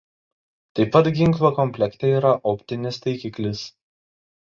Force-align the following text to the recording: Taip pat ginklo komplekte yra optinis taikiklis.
Taip 0.79 0.89
pat 0.95 1.09
ginklo 1.19 1.53
komplekte 1.59 2.11
yra 2.17 2.35
optinis 2.55 3.01
taikiklis. 3.07 3.67